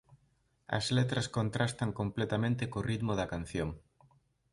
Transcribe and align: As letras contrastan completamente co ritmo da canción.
As 0.77 0.85
letras 0.97 1.27
contrastan 1.37 1.89
completamente 1.99 2.63
co 2.71 2.79
ritmo 2.89 3.13
da 3.19 3.29
canción. 3.33 3.69